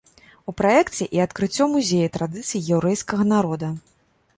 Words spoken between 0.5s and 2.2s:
У праекце і адкрыццё музея